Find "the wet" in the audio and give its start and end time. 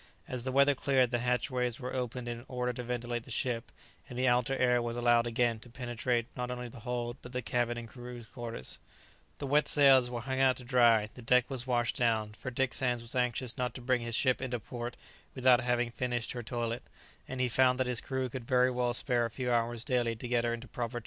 9.37-9.67